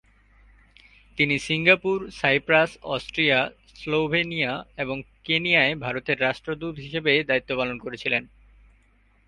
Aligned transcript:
তিনি 1.17 1.35
Singapore, 1.39 1.97
Cyprus, 2.11 2.71
Austria, 2.85 3.39
Slovenia 3.75 4.53
এবং 4.77 4.97
কেনিয়ায় 5.23 5.73
ভারতের 5.75 6.17
রাষ্ট্রদূত 6.21 6.75
হিসাবে 6.79 7.11
দায়িত্ব 7.23 7.51
পালন 7.57 7.77
করেছিলেন। 7.77 8.23